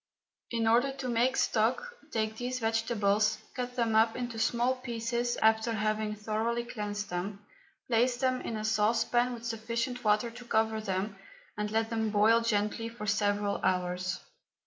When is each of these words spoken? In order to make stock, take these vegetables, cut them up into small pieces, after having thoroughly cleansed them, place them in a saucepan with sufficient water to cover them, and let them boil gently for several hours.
In 0.49 0.67
order 0.67 0.91
to 0.93 1.07
make 1.09 1.37
stock, 1.37 1.93
take 2.09 2.35
these 2.37 2.57
vegetables, 2.57 3.37
cut 3.53 3.75
them 3.75 3.93
up 3.93 4.15
into 4.15 4.39
small 4.39 4.77
pieces, 4.77 5.37
after 5.37 5.73
having 5.73 6.15
thoroughly 6.15 6.63
cleansed 6.63 7.11
them, 7.11 7.45
place 7.87 8.17
them 8.17 8.41
in 8.41 8.57
a 8.57 8.65
saucepan 8.65 9.31
with 9.35 9.45
sufficient 9.45 10.03
water 10.03 10.31
to 10.31 10.45
cover 10.45 10.81
them, 10.81 11.17
and 11.55 11.69
let 11.69 11.91
them 11.91 12.09
boil 12.09 12.41
gently 12.41 12.89
for 12.89 13.05
several 13.05 13.59
hours. 13.63 14.19